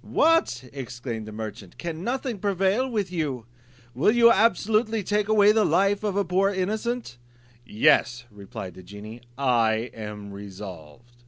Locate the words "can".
1.76-2.02